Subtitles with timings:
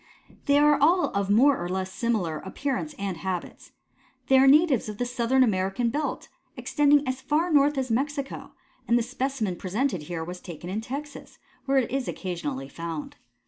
[0.45, 3.73] They are all of more or less similar appearance and habits.
[4.29, 6.27] They are natives of the southern American belt,
[6.57, 8.53] extending as far north as Mexico,
[8.87, 13.17] and the specimen presented here was taken in Texas, where it is occasionally found.